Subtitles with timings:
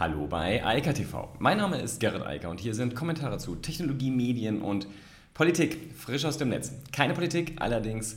[0.00, 1.28] Hallo bei Eika TV.
[1.40, 4.86] Mein Name ist Gerrit Eiker und hier sind Kommentare zu Technologie, Medien und
[5.34, 6.72] Politik frisch aus dem Netz.
[6.90, 8.16] Keine Politik, allerdings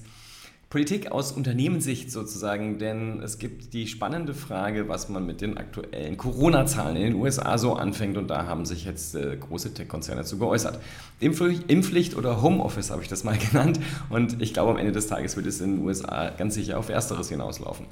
[0.70, 6.16] Politik aus Unternehmenssicht sozusagen, denn es gibt die spannende Frage, was man mit den aktuellen
[6.16, 10.38] Corona-Zahlen in den USA so anfängt und da haben sich jetzt äh, große Tech-Konzerne zu
[10.38, 10.80] geäußert.
[11.20, 15.36] Impfpflicht oder Homeoffice habe ich das mal genannt und ich glaube am Ende des Tages
[15.36, 17.88] wird es in den USA ganz sicher auf Ersteres hinauslaufen.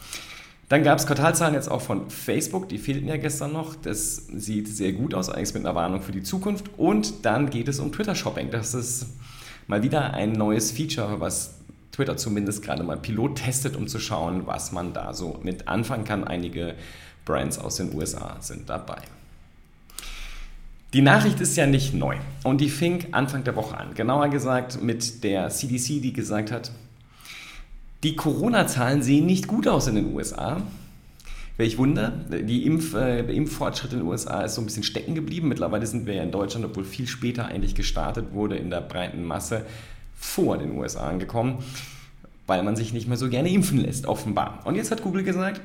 [0.72, 3.76] Dann gab es Quartalzahlen jetzt auch von Facebook, die fehlten ja gestern noch.
[3.76, 6.70] Das sieht sehr gut aus, eigentlich mit einer Warnung für die Zukunft.
[6.78, 8.52] Und dann geht es um Twitter-Shopping.
[8.52, 9.08] Das ist
[9.68, 11.56] mal wieder ein neues Feature, was
[11.92, 16.06] Twitter zumindest gerade mal Pilot testet, um zu schauen, was man da so mit anfangen
[16.06, 16.24] kann.
[16.24, 16.76] Einige
[17.26, 19.02] Brands aus den USA sind dabei.
[20.94, 22.16] Die Nachricht ist ja nicht neu
[22.46, 23.94] und die fing Anfang der Woche an.
[23.94, 26.72] Genauer gesagt mit der CDC, die gesagt hat,
[28.04, 30.62] die Corona-Zahlen sehen nicht gut aus in den USA.
[31.58, 35.14] Welch Wunder, die Impf, äh, der Impffortschritt in den USA ist so ein bisschen stecken
[35.14, 35.48] geblieben.
[35.48, 39.24] Mittlerweile sind wir ja in Deutschland, obwohl viel später eigentlich gestartet wurde, in der breiten
[39.24, 39.66] Masse
[40.16, 41.60] vor den USA angekommen,
[42.48, 44.62] weil man sich nicht mehr so gerne impfen lässt, offenbar.
[44.66, 45.62] Und jetzt hat Google gesagt,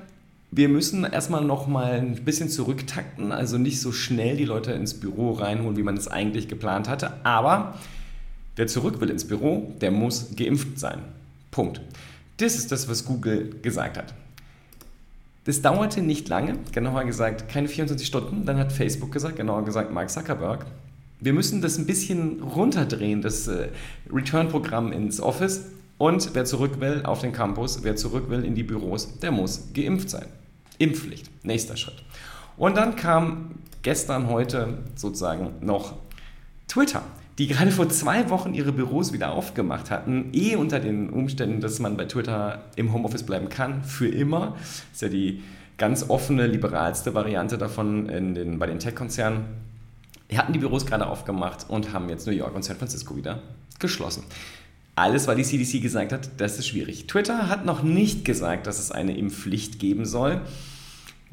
[0.51, 4.95] wir müssen erstmal noch mal ein bisschen zurücktakten, also nicht so schnell die Leute ins
[4.95, 7.13] Büro reinholen, wie man es eigentlich geplant hatte.
[7.25, 7.75] Aber
[8.57, 11.01] wer zurück will ins Büro, der muss geimpft sein.
[11.51, 11.81] Punkt.
[12.39, 14.15] Das ist das, was Google gesagt hat.
[15.45, 18.45] Das dauerte nicht lange, genauer gesagt keine 24 Stunden.
[18.45, 20.67] Dann hat Facebook gesagt, genauer gesagt Mark Zuckerberg,
[21.21, 23.69] wir müssen das ein bisschen runterdrehen, das äh,
[24.13, 25.67] Return-Programm ins Office.
[25.99, 29.69] Und wer zurück will auf den Campus, wer zurück will in die Büros, der muss
[29.73, 30.27] geimpft sein.
[30.79, 32.03] Impfpflicht, nächster Schritt.
[32.59, 35.95] Und dann kam gestern, heute sozusagen noch
[36.69, 37.03] Twitter
[37.39, 41.79] die gerade vor zwei Wochen ihre Büros wieder aufgemacht hatten, eh unter den Umständen, dass
[41.79, 44.57] man bei Twitter im Homeoffice bleiben kann, für immer.
[44.59, 45.43] Das ist ja die
[45.77, 49.45] ganz offene, liberalste Variante davon in den, bei den Tech-Konzernen.
[50.31, 53.43] Die hatten die Büros gerade aufgemacht und haben jetzt New York und San Francisco wieder
[53.79, 54.25] geschlossen.
[54.95, 57.07] Alles, weil die CDC gesagt hat, das ist schwierig.
[57.07, 60.41] Twitter hat noch nicht gesagt, dass es eine Impfpflicht geben soll.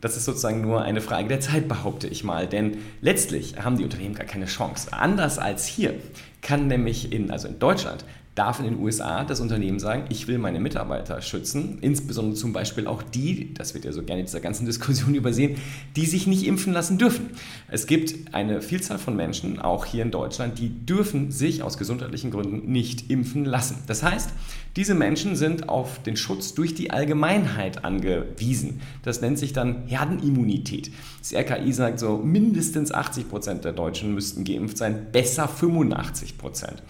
[0.03, 2.45] Das ist sozusagen nur eine Frage der Zeit, behaupte ich mal.
[2.45, 4.91] Denn letztlich haben die Unternehmen gar keine Chance.
[4.91, 5.93] Anders als hier
[6.41, 8.03] kann nämlich in, also in Deutschland
[8.35, 12.87] darf in den USA das Unternehmen sagen, ich will meine Mitarbeiter schützen, insbesondere zum Beispiel
[12.87, 15.57] auch die, das wird ja so gerne in dieser ganzen Diskussion übersehen,
[15.95, 17.31] die sich nicht impfen lassen dürfen.
[17.67, 22.31] Es gibt eine Vielzahl von Menschen, auch hier in Deutschland, die dürfen sich aus gesundheitlichen
[22.31, 23.83] Gründen nicht impfen lassen.
[23.85, 24.31] Das heißt,
[24.75, 28.81] diese Menschen sind auf den Schutz durch die Allgemeinheit angewiesen.
[29.03, 30.91] Das nennt sich dann Herdenimmunität.
[31.19, 36.81] Das RKI sagt so, mindestens 80 Prozent der Deutschen müssten geimpft sein, besser 85 Prozent.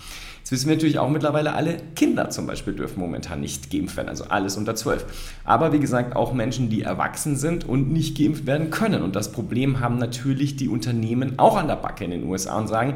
[0.44, 4.10] Jetzt wissen wir natürlich auch mittlerweile, alle Kinder zum Beispiel dürfen momentan nicht geimpft werden,
[4.10, 5.06] also alles unter 12.
[5.46, 9.04] Aber wie gesagt, auch Menschen, die erwachsen sind und nicht geimpft werden können.
[9.04, 12.68] Und das Problem haben natürlich die Unternehmen auch an der Backe in den USA und
[12.68, 12.96] sagen,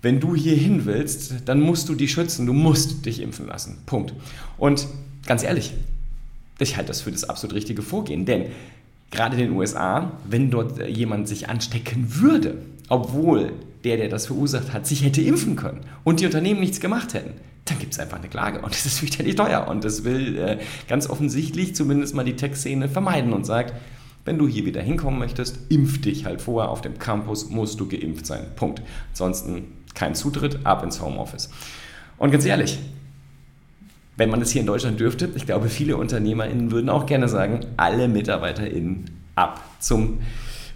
[0.00, 3.82] wenn du hier hin willst, dann musst du dich schützen, du musst dich impfen lassen.
[3.84, 4.14] Punkt.
[4.56, 4.86] Und
[5.26, 5.74] ganz ehrlich,
[6.58, 8.46] ich halte das für das absolut richtige Vorgehen, denn
[9.10, 12.56] gerade in den USA, wenn dort jemand sich anstecken würde,
[12.88, 13.52] obwohl
[13.84, 17.34] der, der das verursacht hat, sich hätte impfen können und die Unternehmen nichts gemacht hätten,
[17.64, 20.58] dann gibt es einfach eine Klage und das ist fürchterlich teuer und das will äh,
[20.88, 23.74] ganz offensichtlich zumindest mal die Tech-Szene vermeiden und sagt,
[24.24, 27.86] wenn du hier wieder hinkommen möchtest, impf dich halt vorher auf dem Campus, musst du
[27.86, 28.46] geimpft sein.
[28.56, 28.82] Punkt.
[29.10, 29.64] Ansonsten
[29.94, 31.50] kein Zutritt, ab ins Homeoffice.
[32.16, 32.78] Und ganz ehrlich,
[34.16, 37.60] wenn man das hier in Deutschland dürfte, ich glaube, viele UnternehmerInnen würden auch gerne sagen,
[37.76, 40.20] alle MitarbeiterInnen ab zum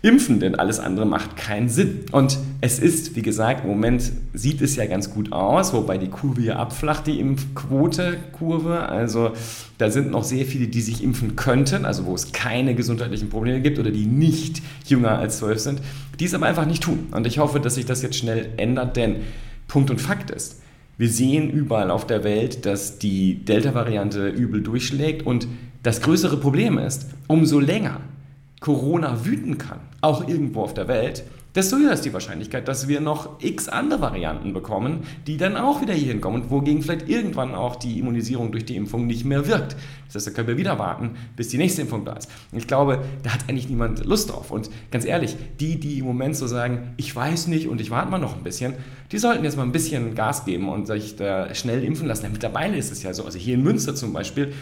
[0.02, 2.00] impfen, denn alles andere macht keinen Sinn.
[2.12, 6.08] Und es ist, wie gesagt, im Moment sieht es ja ganz gut aus, wobei die
[6.08, 8.88] Kurve hier abflacht, die Impfquote-Kurve.
[8.88, 9.32] Also
[9.78, 13.60] da sind noch sehr viele, die sich impfen könnten, also wo es keine gesundheitlichen Probleme
[13.60, 15.82] gibt oder die nicht jünger als 12 sind,
[16.20, 17.08] die es aber einfach nicht tun.
[17.10, 19.16] Und ich hoffe, dass sich das jetzt schnell ändert, denn
[19.66, 20.60] Punkt und Fakt ist,
[20.96, 25.46] wir sehen überall auf der Welt, dass die Delta-Variante übel durchschlägt und
[25.84, 28.00] das größere Problem ist, umso länger
[28.60, 31.24] Corona wüten kann, auch irgendwo auf der Welt,
[31.54, 35.80] desto höher ist die Wahrscheinlichkeit, dass wir noch x andere Varianten bekommen, die dann auch
[35.80, 39.48] wieder hier hinkommen und wogegen vielleicht irgendwann auch die Immunisierung durch die Impfung nicht mehr
[39.48, 39.74] wirkt.
[40.06, 42.30] Das heißt, da können wir wieder warten, bis die nächste Impfung da ist.
[42.52, 44.50] Und ich glaube, da hat eigentlich niemand Lust drauf.
[44.50, 48.10] Und ganz ehrlich, die, die im Moment so sagen, ich weiß nicht und ich warte
[48.10, 48.74] mal noch ein bisschen,
[49.10, 52.22] die sollten jetzt mal ein bisschen Gas geben und sich da schnell impfen lassen.
[52.22, 54.52] Denn mittlerweile ist es ja so, also hier in Münster zum Beispiel,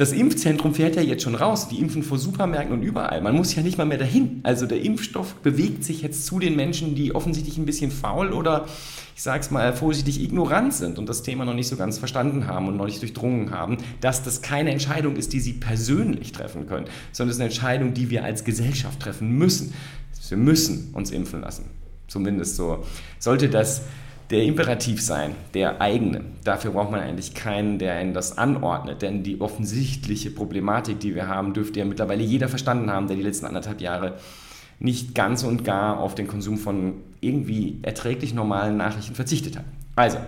[0.00, 1.68] das Impfzentrum fährt ja jetzt schon raus.
[1.68, 3.20] Die impfen vor Supermärkten und überall.
[3.20, 4.40] Man muss ja nicht mal mehr dahin.
[4.44, 8.64] Also der Impfstoff bewegt sich jetzt zu den Menschen, die offensichtlich ein bisschen faul oder,
[9.14, 12.46] ich sage es mal vorsichtig, ignorant sind und das Thema noch nicht so ganz verstanden
[12.46, 16.66] haben und noch nicht durchdrungen haben, dass das keine Entscheidung ist, die sie persönlich treffen
[16.66, 19.74] können, sondern es ist eine Entscheidung, die wir als Gesellschaft treffen müssen.
[20.30, 21.66] Wir müssen uns impfen lassen.
[22.08, 22.84] Zumindest so.
[23.18, 23.82] Sollte das
[24.30, 26.22] der Imperativ sein, der eigene.
[26.44, 31.26] Dafür braucht man eigentlich keinen, der einen das anordnet, denn die offensichtliche Problematik, die wir
[31.26, 34.14] haben, dürfte ja mittlerweile jeder verstanden haben, der die letzten anderthalb Jahre
[34.78, 39.64] nicht ganz und gar auf den Konsum von irgendwie erträglich normalen Nachrichten verzichtet hat.
[39.96, 40.18] Also,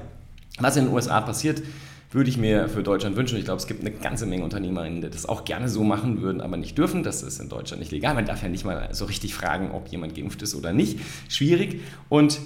[0.59, 1.63] was in den USA passiert,
[2.11, 3.39] würde ich mir für Deutschland wünschen.
[3.39, 6.43] Ich glaube, es gibt eine ganze Menge Unternehmerinnen, die das auch gerne so machen würden,
[6.43, 7.03] aber nicht dürfen.
[7.03, 8.15] Das ist in Deutschland nicht legal.
[8.15, 10.99] Man darf ja nicht mal so richtig fragen, ob jemand geimpft ist oder nicht.
[11.31, 11.81] Schwierig.
[12.11, 12.39] Und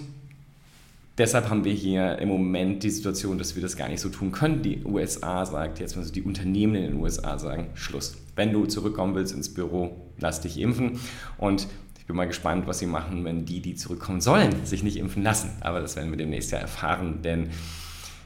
[1.19, 4.33] Deshalb haben wir hier im Moment die Situation, dass wir das gar nicht so tun
[4.33, 4.61] können.
[4.61, 8.17] Die USA sagt jetzt, also die Unternehmen in den USA sagen, Schluss.
[8.35, 11.01] Wenn du zurückkommen willst ins Büro, lass dich impfen.
[11.39, 11.69] Und
[11.99, 15.23] ich bin mal gespannt, was sie machen, wenn die, die zurückkommen sollen, sich nicht impfen
[15.23, 15.51] lassen.
[15.61, 17.49] Aber das werden wir demnächst ja erfahren, denn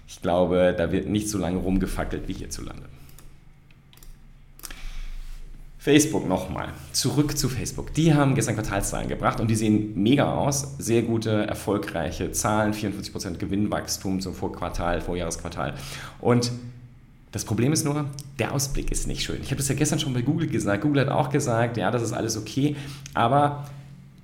[0.08, 2.82] ich glaube, da wird nicht so lange rumgefackelt wie hierzulande.
[5.80, 6.68] Facebook nochmal.
[6.92, 7.94] Zurück zu Facebook.
[7.94, 10.74] Die haben gestern Quartalszahlen gebracht und die sehen mega aus.
[10.76, 12.74] Sehr gute, erfolgreiche Zahlen.
[12.74, 15.72] 44% Gewinnwachstum zum Vorquartal, Vorjahresquartal.
[16.20, 16.52] Und
[17.32, 18.04] das Problem ist nur,
[18.38, 19.38] der Ausblick ist nicht schön.
[19.40, 20.82] Ich habe das ja gestern schon bei Google gesagt.
[20.82, 22.76] Google hat auch gesagt, ja, das ist alles okay.
[23.14, 23.64] Aber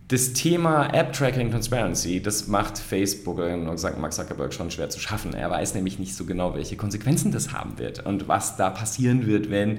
[0.09, 3.41] das Thema App-Tracking Transparency, das macht Facebook,
[3.77, 5.33] sagt Mark Zuckerberg, schon schwer zu schaffen.
[5.33, 9.27] Er weiß nämlich nicht so genau, welche Konsequenzen das haben wird und was da passieren
[9.27, 9.79] wird, wenn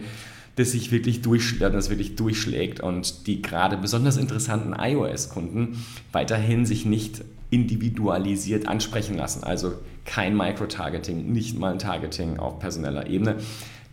[0.57, 5.77] das sich wirklich, durchschlägt, das wirklich durchschlägt und die gerade besonders interessanten iOS-Kunden
[6.11, 9.43] weiterhin sich nicht individualisiert ansprechen lassen.
[9.43, 9.73] Also
[10.03, 13.37] kein Microtargeting, nicht mal ein Targeting auf personeller Ebene.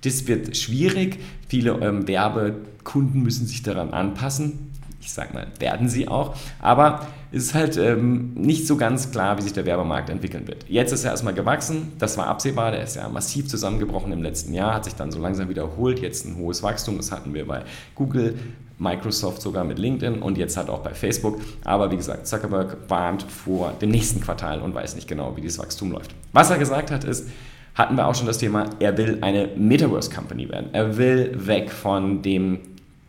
[0.01, 1.19] Das wird schwierig.
[1.49, 4.71] Viele ähm, Werbekunden müssen sich daran anpassen
[5.05, 6.35] ich sag mal, werden sie auch.
[6.61, 10.65] Aber es ist halt ähm, nicht so ganz klar, wie sich der Werbemarkt entwickeln wird.
[10.69, 14.55] Jetzt ist er erstmal gewachsen, das war absehbar, der ist ja massiv zusammengebrochen im letzten
[14.55, 17.63] Jahr, hat sich dann so langsam wiederholt, jetzt ein hohes Wachstum, das hatten wir bei
[17.95, 18.39] Google,
[18.79, 21.41] Microsoft sogar mit LinkedIn und jetzt halt auch bei Facebook.
[21.65, 25.59] Aber wie gesagt, Zuckerberg warnt vor dem nächsten Quartal und weiß nicht genau, wie dieses
[25.59, 26.15] Wachstum läuft.
[26.33, 27.29] Was er gesagt hat, ist,
[27.75, 30.71] hatten wir auch schon das Thema, er will eine Metaverse Company werden.
[30.73, 32.61] Er will weg von dem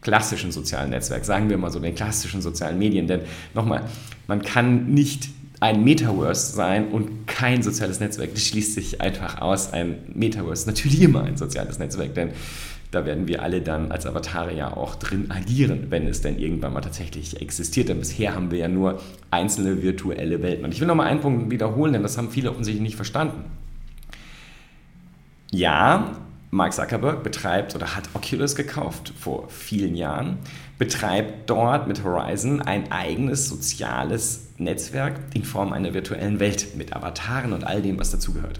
[0.05, 3.07] klassischen sozialen Netzwerk, sagen wir mal so, den klassischen sozialen Medien.
[3.07, 3.21] Denn
[3.55, 3.89] nochmal,
[4.27, 5.29] man kann nicht
[5.59, 8.31] ein Metaverse sein und kein soziales Netzwerk.
[8.35, 9.73] Das schließt sich einfach aus.
[9.73, 12.29] Ein Metaverse ist natürlich immer ein soziales Netzwerk, denn
[12.91, 16.73] da werden wir alle dann als Avatare ja auch drin agieren, wenn es denn irgendwann
[16.73, 17.89] mal tatsächlich existiert.
[17.89, 20.65] Denn bisher haben wir ja nur einzelne virtuelle Welten.
[20.65, 23.45] Und ich will nochmal einen Punkt wiederholen, denn das haben viele offensichtlich nicht verstanden.
[25.51, 30.37] Ja, Mark Zuckerberg betreibt oder hat Oculus gekauft vor vielen Jahren,
[30.77, 37.53] betreibt dort mit Horizon ein eigenes soziales Netzwerk in Form einer virtuellen Welt mit Avataren
[37.53, 38.59] und all dem, was dazugehört.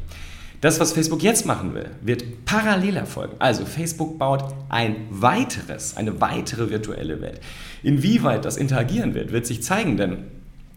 [0.62, 3.36] Das, was Facebook jetzt machen will, wird parallel erfolgen.
[3.40, 7.40] Also Facebook baut ein weiteres, eine weitere virtuelle Welt.
[7.84, 10.26] Inwieweit das interagieren wird, wird sich zeigen, denn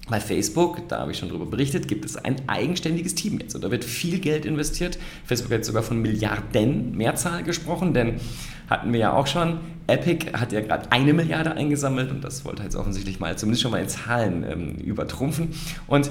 [0.08, 3.62] bei Facebook, da habe ich schon darüber berichtet, gibt es ein eigenständiges Team jetzt und
[3.62, 4.98] da wird viel Geld investiert.
[5.24, 8.20] Facebook hat sogar von Milliarden Mehrzahl gesprochen, denn
[8.68, 9.60] hatten wir ja auch schon.
[9.86, 13.70] Epic hat ja gerade eine Milliarde eingesammelt und das wollte jetzt offensichtlich mal zumindest schon
[13.70, 15.54] mal in Zahlen ähm, übertrumpfen.
[15.86, 16.10] Und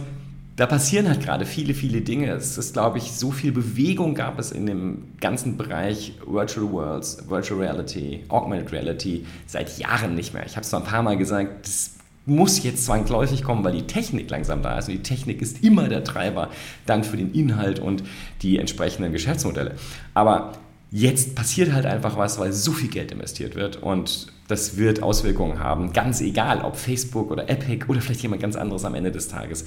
[0.55, 2.31] da passieren halt gerade viele, viele Dinge.
[2.31, 7.29] Es ist, glaube ich, so viel Bewegung gab es in dem ganzen Bereich Virtual Worlds,
[7.29, 10.47] Virtual Reality, Augmented Reality seit Jahren nicht mehr.
[10.47, 11.96] Ich habe es zwar ein paar Mal gesagt, das
[12.27, 14.87] muss jetzt zwangsläufig kommen, weil die Technik langsam da ist.
[14.87, 16.49] Und die Technik ist immer der Treiber
[16.85, 18.03] dann für den Inhalt und
[18.41, 19.75] die entsprechenden Geschäftsmodelle.
[20.13, 20.53] Aber
[20.91, 25.59] jetzt passiert halt einfach was, weil so viel Geld investiert wird und das wird Auswirkungen
[25.59, 29.27] haben, ganz egal, ob Facebook oder Epic oder vielleicht jemand ganz anderes am Ende des
[29.27, 29.65] Tages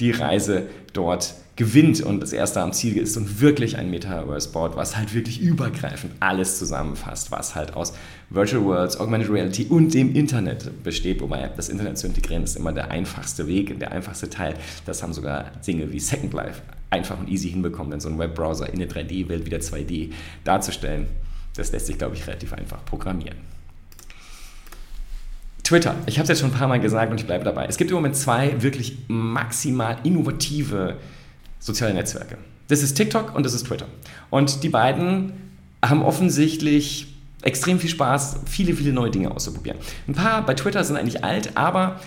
[0.00, 4.76] die Reise dort gewinnt und das erste am Ziel ist und wirklich ein Metaverse baut,
[4.76, 7.92] was halt wirklich übergreifend alles zusammenfasst, was halt aus
[8.28, 12.72] Virtual Worlds, Augmented Reality und dem Internet besteht, wobei das Internet zu integrieren ist immer
[12.72, 14.54] der einfachste Weg, der einfachste Teil.
[14.84, 18.68] Das haben sogar Dinge wie Second Life einfach und easy hinbekommen, denn so ein Webbrowser
[18.68, 20.10] in eine 3D-Welt wieder 2D
[20.42, 21.06] darzustellen,
[21.56, 23.53] das lässt sich, glaube ich, relativ einfach programmieren.
[25.64, 25.94] Twitter.
[26.06, 27.66] Ich habe es jetzt schon ein paar Mal gesagt und ich bleibe dabei.
[27.66, 30.96] Es gibt im Moment zwei wirklich maximal innovative
[31.58, 32.36] soziale Netzwerke.
[32.68, 33.86] Das ist TikTok und das ist Twitter.
[34.30, 35.32] Und die beiden
[35.82, 37.08] haben offensichtlich
[37.42, 39.78] extrem viel Spaß, viele, viele neue Dinge auszuprobieren.
[40.06, 42.00] Ein paar bei Twitter sind eigentlich alt, aber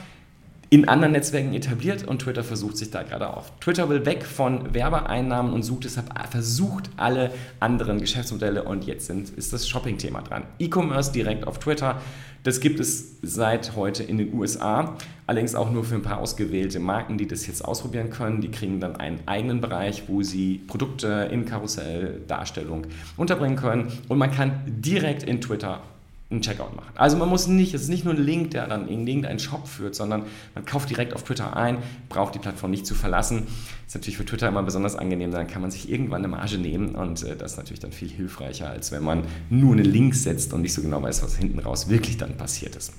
[0.70, 3.58] in anderen Netzwerken etabliert und Twitter versucht sich da gerade auf.
[3.60, 9.30] Twitter will weg von Werbeeinnahmen und sucht deshalb versucht alle anderen Geschäftsmodelle und jetzt sind,
[9.30, 10.44] ist das Shopping-Thema dran.
[10.60, 12.02] E-Commerce direkt auf Twitter,
[12.44, 16.80] das gibt es seit heute in den USA, allerdings auch nur für ein paar ausgewählte
[16.80, 18.42] Marken, die das jetzt ausprobieren können.
[18.42, 24.32] Die kriegen dann einen eigenen Bereich, wo sie Produkte in Karusselldarstellung unterbringen können und man
[24.32, 25.82] kann direkt in Twitter
[26.30, 26.92] einen Checkout machen.
[26.96, 29.66] Also man muss nicht, es ist nicht nur ein Link, der dann in irgendeinen Shop
[29.68, 30.24] führt, sondern
[30.56, 31.78] man kauft direkt auf Twitter ein,
[32.10, 33.48] braucht die Plattform nicht zu verlassen.
[33.86, 36.96] Ist natürlich für Twitter immer besonders angenehm, dann kann man sich irgendwann eine Marge nehmen
[36.96, 40.52] und äh, das ist natürlich dann viel hilfreicher, als wenn man nur einen Link setzt
[40.52, 42.92] und nicht so genau weiß, was hinten raus wirklich dann passiert ist.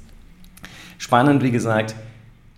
[0.97, 1.95] Spannend, wie gesagt,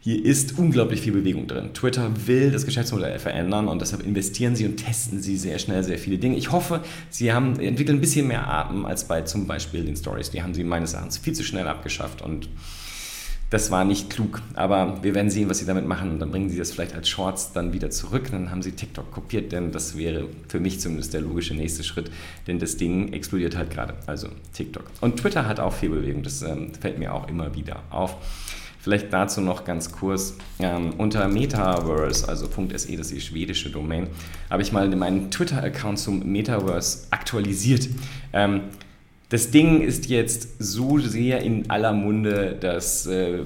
[0.03, 1.75] hier ist unglaublich viel Bewegung drin.
[1.75, 5.99] Twitter will das Geschäftsmodell verändern und deshalb investieren sie und testen sie sehr schnell sehr
[5.99, 6.37] viele Dinge.
[6.37, 6.81] Ich hoffe,
[7.11, 10.31] sie haben, entwickeln ein bisschen mehr Atem als bei zum Beispiel den Stories.
[10.31, 12.49] Die haben sie meines Erachtens viel zu schnell abgeschafft und
[13.51, 14.41] das war nicht klug.
[14.55, 16.11] Aber wir werden sehen, was sie damit machen.
[16.13, 18.29] Und dann bringen sie das vielleicht als Shorts dann wieder zurück.
[18.31, 22.13] Dann haben sie TikTok kopiert, denn das wäre für mich zumindest der logische nächste Schritt.
[22.47, 23.95] Denn das Ding explodiert halt gerade.
[24.07, 24.85] Also TikTok.
[25.01, 26.23] Und Twitter hat auch viel Bewegung.
[26.23, 28.17] Das ähm, fällt mir auch immer wieder auf.
[28.83, 30.35] Vielleicht dazu noch ganz kurz.
[30.59, 34.09] Ähm, unter Metaverse, also .se, das ist die schwedische Domain,
[34.49, 37.89] habe ich mal meinen Twitter-Account zum Metaverse aktualisiert.
[38.33, 38.63] Ähm,
[39.29, 43.41] das Ding ist jetzt so sehr in aller Munde, dass äh,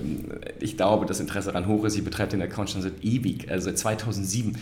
[0.58, 1.94] ich glaube, das Interesse daran hoch ist.
[1.94, 4.56] Ich betreibe den Account schon seit ewig, also seit 2007.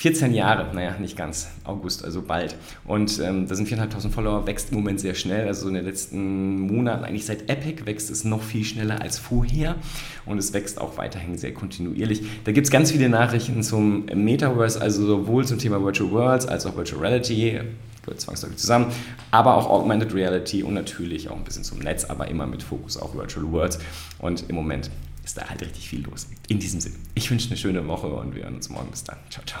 [0.00, 2.56] 14 Jahre, naja, nicht ganz, August, also bald.
[2.86, 5.46] Und ähm, da sind 4.500 Follower, wächst im Moment sehr schnell.
[5.46, 9.76] Also in den letzten Monaten, eigentlich seit Epic, wächst es noch viel schneller als vorher.
[10.24, 12.22] Und es wächst auch weiterhin sehr kontinuierlich.
[12.44, 16.64] Da gibt es ganz viele Nachrichten zum Metaverse, also sowohl zum Thema Virtual Worlds als
[16.64, 17.60] auch Virtual Reality
[18.02, 18.86] gehört zwangsläufig zusammen,
[19.30, 22.96] aber auch Augmented Reality und natürlich auch ein bisschen zum Netz, aber immer mit Fokus
[22.96, 23.78] auf Virtual Worlds.
[24.18, 24.90] Und im Moment
[25.22, 26.26] ist da halt richtig viel los.
[26.48, 28.90] In diesem Sinne, ich wünsche eine schöne Woche und wir hören uns morgen.
[28.90, 29.18] Bis dann.
[29.28, 29.60] Ciao, ciao.